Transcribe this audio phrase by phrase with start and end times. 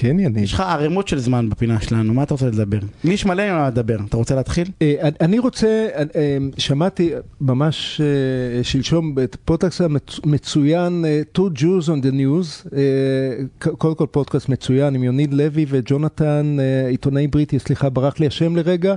[0.00, 0.44] כן, יניב.
[0.44, 2.78] יש לך ערימות של זמן בפינה שלנו, מה אתה רוצה לדבר?
[3.04, 4.68] לי יש מלא מה לדבר, אתה רוצה להתחיל?
[4.82, 9.80] אה, אני רוצה, אה, שמעתי ממש אה, שלשום את פודקאסט
[10.24, 11.04] המצוין
[11.38, 12.68] Two Jews on the News,
[13.58, 16.56] קודם כל פודקאסט מצוין עם יוניד לוי וג'ונתן,
[16.88, 18.94] עיתונאי בריטי, סליחה, ברח לי השם לרגע,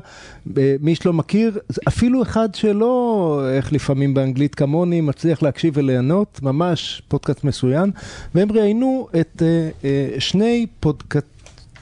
[0.82, 1.58] מי שלא מכיר,
[1.88, 7.92] אפילו אחד שלא, איך לפעמים באנגלית כמוני, מצליח להקשיב וליהנות, ממש פודקאסט מצוין,
[8.36, 9.42] והם ראיינו את
[10.20, 10.66] שני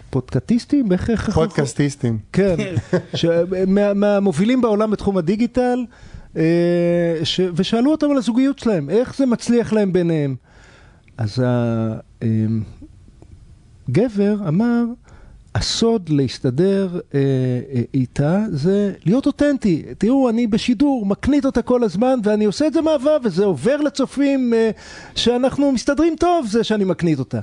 [0.09, 0.91] פודקאטיסטים?
[0.91, 1.29] איך...
[1.29, 2.17] פודקאסטיסטים.
[2.33, 2.55] כן,
[3.95, 5.86] מהמובילים בעולם בתחום הדיגיטל,
[6.37, 7.21] אה,
[7.55, 10.36] ושאלו אותם על הזוגיות שלהם, איך זה מצליח להם ביניהם.
[11.17, 11.43] אז
[13.89, 14.83] הגבר אה, אמר,
[15.55, 17.19] הסוד להסתדר אה,
[17.73, 19.83] אה, איתה זה להיות אותנטי.
[19.97, 24.53] תראו, אני בשידור, מקנית אותה כל הזמן, ואני עושה את זה מאהבה, וזה עובר לצופים
[24.53, 24.69] אה,
[25.15, 27.39] שאנחנו מסתדרים טוב, זה שאני מקנית אותה.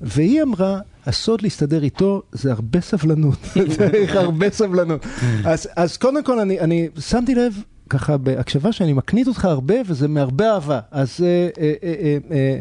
[0.00, 3.38] והיא אמרה, הסוד להסתדר איתו זה הרבה סבלנות,
[3.76, 5.06] צריך הרבה סבלנות.
[5.44, 7.54] אז, אז קודם כל אני, אני שמתי לב
[7.90, 10.80] ככה בהקשבה שאני מקנית אותך הרבה וזה מהרבה אהבה.
[10.90, 11.94] אז אה, אה, אה,
[12.30, 12.58] אה,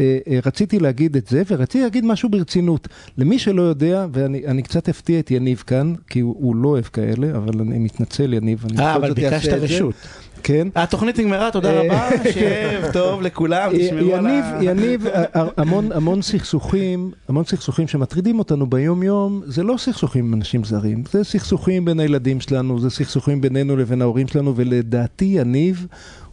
[0.00, 2.88] אה, אה, רציתי להגיד את זה ורציתי להגיד משהו ברצינות.
[3.18, 7.36] למי שלא יודע, ואני קצת אפתיע את יניב כאן, כי הוא, הוא לא אוהב כאלה,
[7.36, 8.64] אבל אני מתנצל יניב.
[8.78, 9.94] אה, אבל ביקשת רשות.
[10.42, 10.68] כן.
[10.74, 14.58] התוכנית נגמרה, תודה אה, רבה, שב טוב לכולם, תשמרו על ה...
[14.62, 20.64] יניב, המון, המון סכסוכים, המון סכסוכים שמטרידים אותנו ביום יום, זה לא סכסוכים עם אנשים
[20.64, 25.86] זרים, זה סכסוכים בין הילדים שלנו, זה סכסוכים בינינו לבין ההורים שלנו, ולדעתי יניב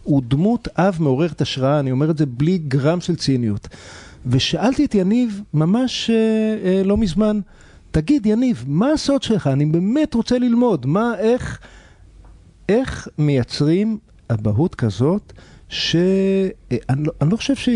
[0.03, 3.67] הוא דמות אב מעוררת השראה, אני אומר את זה בלי גרם של ציניות.
[4.25, 6.16] ושאלתי את יניב ממש אה,
[6.66, 7.40] אה, לא מזמן,
[7.92, 9.47] תגיד יניב, מה הסוד שלך?
[9.47, 11.59] אני באמת רוצה ללמוד, מה, איך...
[12.70, 13.98] איך מייצרים
[14.32, 15.34] אבהות כזאת,
[15.70, 16.50] שאני
[16.90, 17.70] לא, אני לא חושב ש...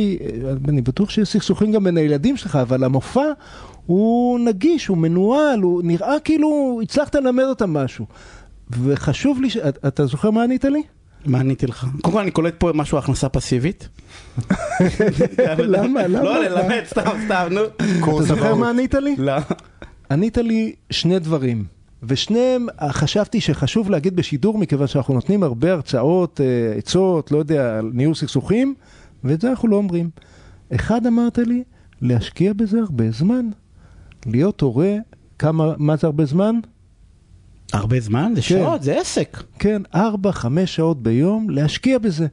[0.68, 3.26] אני בטוח שיש סכסוכים גם בין הילדים שלך, אבל המופע
[3.86, 8.06] הוא נגיש, הוא מנוהל, הוא נראה כאילו הצלחת ללמד אותם משהו.
[8.70, 9.58] וחשוב לי, ש...
[9.58, 10.82] אתה זוכר מה ענית לי?
[11.26, 11.88] מה עניתי לך?
[12.02, 13.90] קודם כל אני קולט פה משהו הכנסה פסיבית.
[15.58, 16.08] למה?
[16.08, 16.24] למה?
[16.24, 17.62] לא ללמד, סתם, סתם, נו.
[18.16, 19.16] אתה זוכר מה ענית לי?
[19.18, 19.34] לא.
[20.12, 21.79] ענית לי שני דברים.
[22.04, 28.16] ושניהם חשבתי שחשוב להגיד בשידור מכיוון שאנחנו נותנים הרבה הרצאות, אה, עצות, לא יודע, ניהול
[28.16, 28.76] סכסוכים,
[29.24, 30.10] ואת זה אנחנו לא אומרים.
[30.76, 31.64] אחד אמרת לי,
[32.02, 33.46] להשקיע בזה הרבה זמן.
[34.26, 34.96] להיות הורה,
[35.40, 36.56] כמה, מה זה הרבה זמן?
[37.74, 38.32] הרבה זמן?
[38.36, 38.48] זה כן.
[38.48, 39.44] שעות, זה עסק.
[39.60, 42.28] כן, ארבע, חמש שעות ביום, להשקיע בזה.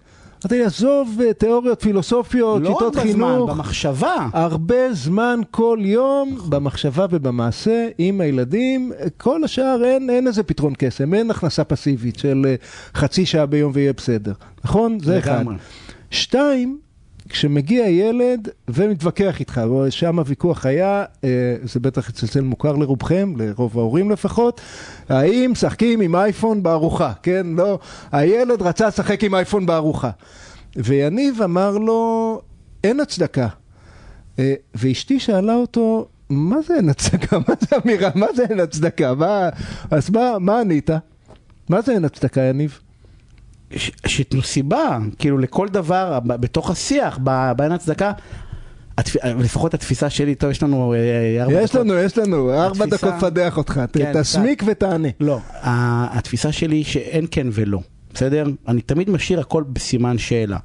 [0.47, 3.19] אמרתי עזוב אה, תיאוריות פילוסופיות, לא שיטות חינוך.
[3.21, 4.29] לא הרבה זמן, במחשבה.
[4.33, 8.93] הרבה זמן כל יום, במחשבה ובמעשה, עם הילדים.
[9.17, 12.55] כל השאר אין, אין איזה פתרון קסם, אין הכנסה פסיבית של אה,
[12.95, 14.33] חצי שעה ביום ויהיה בסדר.
[14.65, 14.99] נכון?
[15.01, 15.45] זה אחד.
[16.11, 16.79] שתיים,
[17.29, 19.61] כשמגיע ילד ומתווכח איתך,
[19.91, 24.61] שם הוויכוח היה, אה, זה בטח אצל מוכר לרובכם, לרוב ההורים לפחות,
[25.09, 27.47] האם משחקים עם אייפון בארוחה, כן?
[27.47, 27.79] לא,
[28.13, 30.11] הילד רצה לשחק עם אייפון בארוחה.
[30.77, 32.41] ויניב אמר לו,
[32.85, 33.49] אין הצדקה.
[34.39, 37.39] אה, ואשתי שאלה אותו, מה זה אין הצדקה?
[37.49, 38.11] מה זה אמירה?
[38.15, 39.15] מה זה אין הצדקה?
[39.15, 39.49] מה...
[39.91, 40.91] אז מה, מה ענית?
[41.69, 42.81] מה זה אין הצדקה, יניב?
[44.07, 47.19] שייתנו סיבה, כאילו לכל דבר בתוך השיח,
[47.57, 48.13] באין הצדקה.
[49.25, 51.65] לפחות התפיסה שלי, טוב, יש לנו אה, ארבע דקות.
[51.65, 55.09] יש לנו, יש לנו, ארבע דקות לפדח אותך, כן, תסמיק ותענה.
[55.21, 57.81] לא, התפיסה שלי שאין כן ולא,
[58.15, 58.45] בסדר?
[58.69, 60.59] אני תמיד משאיר הכל בסימן שאלה.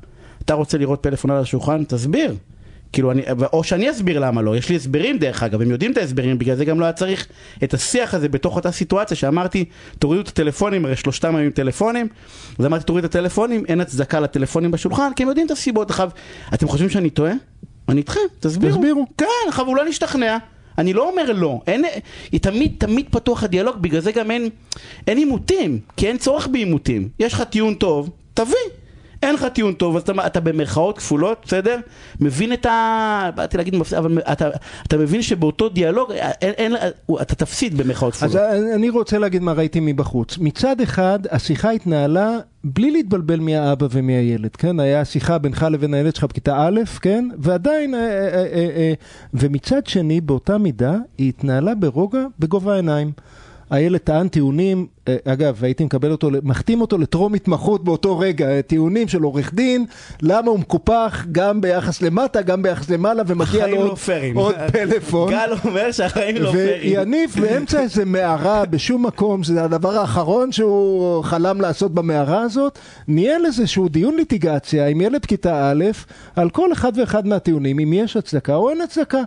[0.46, 1.84] אתה רוצה לראות פלאפון על השולחן?
[1.84, 2.36] תסביר.
[2.94, 3.22] כאילו, אני,
[3.54, 6.56] או שאני אסביר למה לא, יש לי הסברים דרך אגב, הם יודעים את ההסברים, בגלל
[6.56, 7.28] זה גם לא היה צריך
[7.64, 9.66] את השיח הזה בתוך אותה סיטואציה שאמרתי,
[10.00, 12.08] תורידו את הטלפונים, הרי שלושתם היו עם טלפונים,
[12.60, 15.90] אז אמרתי, תורידו את הטלפונים, אין הצדקה לטלפונים בשולחן, כי הם יודעים את הסיבות.
[15.90, 16.10] עכשיו,
[16.54, 17.34] אתם חושבים שאני טועה?
[17.90, 18.78] אני איתכם, תסבירו.
[18.78, 19.06] תסבירו.
[19.18, 20.38] כן, עכשיו אולי נשתכנע.
[20.78, 21.86] אני לא אומר לא, אין,
[22.42, 24.50] תמיד תמיד פתוח הדיאלוג, בגלל זה גם אין,
[25.08, 27.10] אין עימותים, כי אין צורך בעימותים.
[27.20, 28.81] יש לך טיעון טוב, תביא.
[29.24, 31.80] אין לך טיעון טוב, אז אתה, אתה במרכאות כפולות, בסדר?
[32.20, 33.30] מבין את ה...
[33.36, 34.50] באתי להגיד מפסיד, אבל אתה,
[34.88, 36.76] אתה מבין שבאותו דיאלוג, אין, אין,
[37.22, 38.36] אתה תפסיד במרכאות כפולות.
[38.36, 40.38] אז אני רוצה להגיד מה ראיתי מבחוץ.
[40.38, 44.80] מצד אחד, השיחה התנהלה בלי להתבלבל מהאבא ומהילד, כן?
[44.80, 47.30] היה שיחה בינך לבין הילד שלך בכיתה א', כן?
[47.38, 48.94] ועדיין, אה, אה, אה,
[49.34, 53.12] ומצד שני, באותה מידה, היא התנהלה ברוגע, בגובה העיניים.
[53.72, 58.62] הילד טען טיעונים אה, אגב, הייתי מקבל אותו, מחתים אותו לטרום התמחות באותו רגע, אה,
[58.62, 59.86] טיעונים של עורך דין,
[60.22, 64.38] למה הוא מקופח גם ביחס למטה, גם ביחס למעלה, ומגיע לו עוד, לא פיירים.
[64.38, 65.32] עוד פלאפון.
[65.32, 66.98] גל אומר שהחיים לא פיירים.
[66.98, 73.46] ויניב באמצע איזה מערה בשום מקום, זה הדבר האחרון שהוא חלם לעשות במערה הזאת, ניהל
[73.46, 75.86] איזשהו דיון ליטיגציה עם ילד כיתה א'
[76.36, 79.22] על כל אחד ואחד מהטיעונים, אם יש הצדקה או אין הצדקה.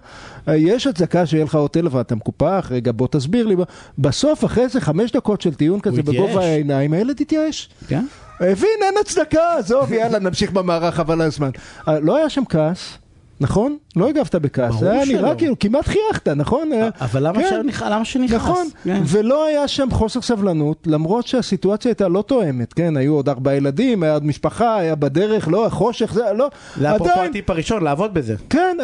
[0.49, 3.55] אה, יש הצדקה שיהיה לך עוד טלפון, אתה מקופח, רגע בוא תסביר לי.
[3.99, 6.17] בסוף, אחרי איזה חמש דקות של טיעון כזה התייאש.
[6.17, 7.69] בגובה העיניים, הילד התייאש.
[7.89, 8.05] כן?
[8.41, 11.51] הבין, אין הצדקה, עזוב, יאללה, נמשיך במערך, חבל על הזמן.
[11.89, 12.99] אה, לא היה שם כעס,
[13.41, 13.77] נכון?
[13.97, 15.35] לא הגבת בכעס, זה היה נראה.
[15.35, 16.71] כאילו, כמעט חייכת, נכון?
[17.01, 18.05] אבל למה כן.
[18.05, 18.35] שנכעס?
[18.35, 19.03] נכון, כן.
[19.07, 24.03] ולא היה שם חוסר סבלנות, למרות שהסיטואציה הייתה לא תואמת, כן, היו עוד ארבעה ילדים,
[24.03, 26.51] היה עוד משפחה, היה בדרך, לא, חושך, זה, לא,
[26.81, 28.35] זה עדיין, הטיפ הראשון, לעבוד בזה.
[28.51, 28.77] כן,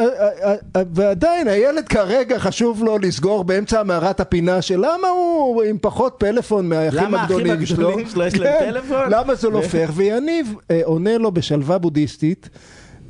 [0.94, 6.68] ועדיין הילד כרגע חשוב לו לסגור באמצע מערת הפינה של למה הוא עם פחות פלאפון
[6.68, 9.10] מהאחים למה האחים הגדולים שלו, הגדולים שלו יש להם כן, טלפון?
[9.10, 12.48] למה זה לא פייר, ויניב אה, עונה לו בשלווה בודהיסטית.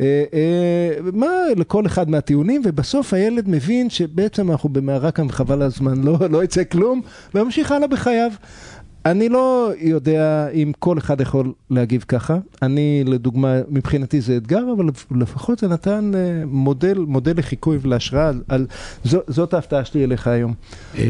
[0.01, 5.63] אה, אה, מה לכל אחד מהטיעונים ובסוף הילד מבין שבעצם אנחנו במערה כאן וחבל על
[5.63, 7.01] הזמן לא, לא יצא כלום
[7.35, 8.31] וממשיך הלאה בחייו.
[9.07, 14.85] אני לא יודע אם כל אחד יכול להגיב ככה, אני לדוגמה מבחינתי זה אתגר אבל
[15.21, 18.67] לפחות זה נתן אה, מודל, מודל לחיקוי ולהשראה, על, על,
[19.05, 20.55] זו, זאת ההפתעה שלי אליך היום.
[20.99, 21.03] אה,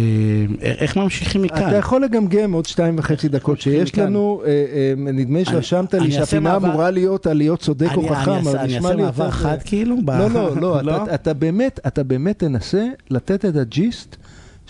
[0.62, 1.68] איך ממשיכים מכאן?
[1.68, 3.98] אתה יכול לגמגם עוד שתיים וחצי דקות שיש.
[3.98, 4.50] לנו, אה,
[4.96, 8.08] נדמה לי אני- שרשמת לי אני אעשה שהפינה אמורה להיות על להיות צודק או אני-
[8.16, 9.36] חכם, אני אבל אעשה- אני נשמע אעשה לי מעבר יותר...
[9.36, 9.96] חד כאילו?
[10.06, 11.02] לא, לא, לא, לא?
[11.04, 14.16] אתה- אתה באמת, אתה באמת תנסה לתת את הג'יסט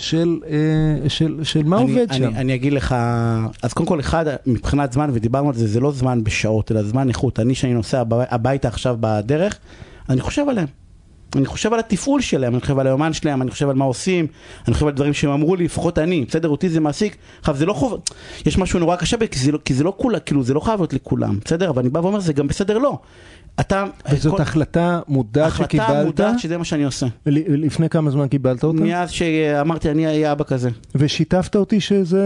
[0.00, 0.56] של, אה,
[1.08, 2.30] של, של מה אני- עובד אני- שם.
[2.36, 2.94] אני אגיד לך,
[3.62, 7.08] אז קודם כל אחד, מבחינת זמן, ודיברנו על זה, זה לא זמן בשעות, אלא זמן
[7.08, 7.40] איכות.
[7.40, 9.58] אני, שאני נוסע הב- הביתה עכשיו בדרך,
[10.08, 10.66] אני חושב עליהם.
[11.36, 14.26] אני חושב על התפעול שלהם, אני חושב על היומן שלהם, אני חושב על מה עושים,
[14.68, 17.16] אני חושב על דברים שהם אמרו לי, לפחות אני, בסדר, אותי זה מעסיק.
[17.40, 18.00] עכשיו זה לא חוב,
[18.46, 20.80] יש משהו נורא קשה, כי זה לא, כי זה לא כולה, כאילו זה לא חייב
[20.80, 21.70] להיות לכולם, בסדר?
[21.70, 22.98] אבל אני בא ואומר, זה גם בסדר לא.
[23.60, 23.84] אתה...
[24.12, 27.06] וזאת כל- החלטה מודעת החלטה שקיבלת, מודעת שזה מה שאני עושה.
[27.26, 28.80] לפני כמה זמן קיבלת אותה?
[28.82, 30.70] מאז שאמרתי אני אהיה אבא כזה.
[30.94, 32.22] ושיתפת אותי שזה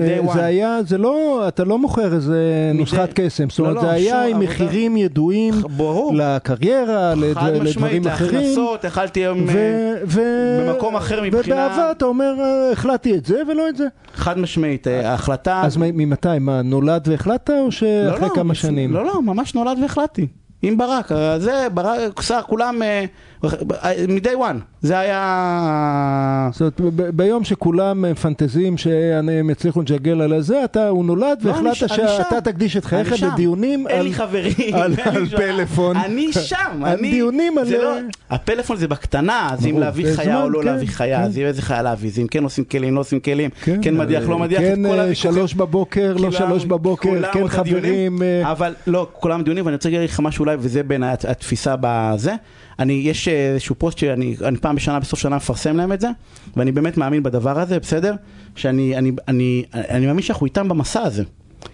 [0.00, 0.32] אה, one.
[0.34, 2.40] זה היה, זה לא, אתה לא מוכר איזה
[2.74, 4.48] מ-day- נוסחת קסם, זאת לא, אומרת לא, זה היה שום עם.
[4.48, 6.14] מחירים ידועים ברור.
[6.16, 8.23] לקריירה, לד- לדברים אחרים.
[8.32, 9.44] להכנסות, יכלתי היום...
[9.46, 13.76] ו- אה, ו- במקום אחר מבחינה- ובאהבה אתה אומר, אה, החלטתי את זה ולא את
[13.76, 13.86] זה.
[14.14, 15.62] חד משמעית, אה, ההחלטה...
[15.64, 16.28] אז מ- ממתי?
[16.40, 18.92] מה, נולד והחלטת או לא, שאחרי לא, כמה לפ- שנים?
[18.92, 20.26] לא, לא, ממש נולד והחלטתי.
[20.66, 23.04] עם ברק, אה, זה, ברק, שר, כולם, אה,
[23.44, 26.48] אה, מ-day one, זה היה...
[26.52, 31.50] זאת אומרת, ב- ביום שכולם מפנטזים שהם יצליחו לג'גל על הזה, אתה, הוא נולד לא,
[31.50, 32.40] והחלטת ש- שאתה.
[32.40, 33.22] תקדיש את חייך.
[33.22, 34.04] לדיונים אין על...
[34.04, 35.36] לי חברים, על- אין לי על שם.
[35.36, 35.96] פלאפון.
[35.96, 37.10] אני שם, אני...
[37.10, 37.94] דיונים על- לא...
[38.30, 41.24] הפלאפון זה בקטנה, אז אם להביא חיה או לא כן, להביא חיה, כן.
[41.24, 43.50] אז איזה חיה להביא, אז אם כן עושים כלים, לא עושים כלים,
[43.82, 45.14] כן מדיח, לא מדיח, את כן כל אה.
[45.14, 48.22] שלוש בבוקר, לא שלוש בבוקר, כן חברים.
[48.22, 51.74] אה, אבל לא, כולם דיונים, ואני רוצה להגיד לך משהו אולי, וזה בין הת- התפיסה
[51.80, 52.34] בזה.
[52.78, 56.08] אני, יש אה, איזשהו פוסט שאני אני פעם בשנה, בסוף שנה מפרסם להם את זה,
[56.56, 58.14] ואני באמת מאמין בדבר הזה, בסדר?
[58.56, 61.22] שאני אני, אני, אני מאמין שאנחנו איתם במסע הזה.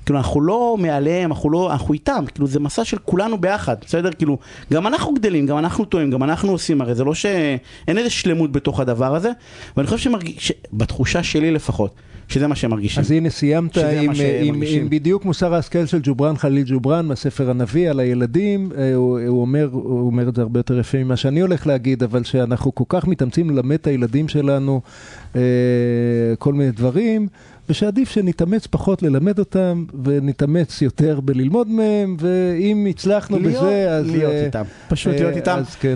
[0.07, 4.11] כאילו אנחנו לא מעליהם, אנחנו לא, אנחנו איתם, כאילו זה מסע של כולנו ביחד, בסדר?
[4.13, 4.39] כאילו,
[4.73, 7.59] גם אנחנו גדלים, גם אנחנו טועים, גם אנחנו עושים, הרי זה לא שאין
[7.99, 9.31] איזה שלמות בתוך הדבר הזה,
[9.77, 11.95] ואני חושב שמרגיש, בתחושה שלי לפחות,
[12.31, 13.01] שזה מה שהם מרגישים.
[13.03, 14.11] אז הנה סיימת עם,
[14.43, 14.63] עם.
[14.69, 19.41] עם בדיוק מוסר ההשכל של ג'ובראן חליל ג'ובראן מהספר הנביא על הילדים, אה, הוא, הוא,
[19.41, 22.85] אומר, הוא אומר את זה הרבה יותר יפה ממה שאני הולך להגיד, אבל שאנחנו כל
[22.89, 24.81] כך מתאמצים ללמד את הילדים שלנו
[25.37, 25.41] אה,
[26.39, 27.29] כל מיני דברים,
[27.69, 34.11] ושעדיף שנתאמץ פחות ללמד אותם, ונתאמץ יותר בללמוד מהם, ואם הצלחנו להיות- בזה, אז...
[34.11, 34.63] להיות אה, איתם.
[34.89, 35.57] פשוט להיות איתם.
[35.59, 35.95] אז כן.